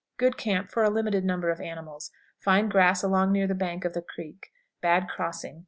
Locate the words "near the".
3.33-3.53